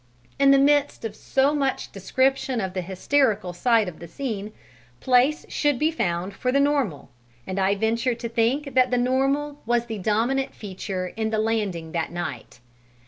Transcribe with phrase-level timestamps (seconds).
[0.39, 4.51] In the midst of so much description of the hysterical side of the scene,
[4.99, 7.11] place should be found for the normal
[7.45, 12.11] and I venture to think the normal was the dominant feature in the landing that
[12.11, 12.61] night.